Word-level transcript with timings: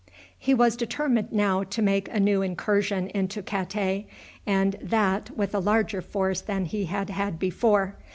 He 0.35 0.55
was 0.55 0.75
determined 0.75 1.31
now 1.31 1.61
to 1.63 1.79
make 1.79 2.09
a 2.09 2.19
new 2.19 2.41
incursion 2.41 3.09
into 3.11 3.43
Katay, 3.43 4.07
and 4.47 4.75
that 4.81 5.29
with 5.37 5.53
a 5.53 5.59
larger 5.59 6.01
force 6.01 6.41
than 6.41 6.65
he 6.65 6.85
had 6.85 7.11
had 7.11 7.37
before. 7.37 7.97